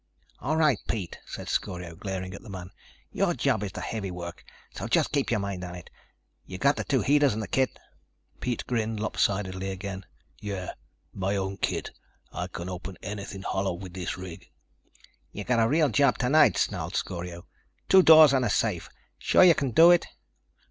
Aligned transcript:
"All 0.39 0.57
right, 0.57 0.79
Pete," 0.87 1.19
said 1.27 1.47
Scorio, 1.47 1.95
glaring 1.95 2.33
at 2.33 2.41
the 2.41 2.49
man, 2.49 2.71
"your 3.11 3.35
job 3.35 3.61
is 3.61 3.73
the 3.73 3.81
heavy 3.81 4.09
work, 4.09 4.43
so 4.73 4.87
just 4.87 5.11
keep 5.11 5.29
your 5.29 5.39
mind 5.39 5.63
on 5.63 5.75
it. 5.75 5.91
You've 6.43 6.61
got 6.61 6.75
the 6.75 6.83
two 6.83 7.01
heaters 7.01 7.33
and 7.33 7.41
the 7.43 7.47
kit." 7.47 7.77
Pete 8.39 8.65
grinned 8.65 8.99
lopsidedly 8.99 9.69
again. 9.69 10.07
"Yeah, 10.39 10.73
my 11.13 11.35
own 11.35 11.57
kit. 11.57 11.91
I 12.31 12.47
can 12.47 12.67
open 12.67 12.97
anything 13.03 13.43
hollow 13.43 13.73
with 13.73 13.93
this 13.93 14.17
rig." 14.17 14.49
"You 15.33 15.43
got 15.43 15.59
a 15.63 15.67
real 15.67 15.89
job 15.89 16.17
tonight," 16.17 16.57
snarled 16.57 16.95
Scorio. 16.95 17.45
"Two 17.87 18.01
doors 18.01 18.33
and 18.33 18.43
a 18.43 18.49
safe. 18.49 18.89
Sure 19.19 19.43
you 19.43 19.53
can 19.53 19.69
do 19.69 19.91
it?" 19.91 20.07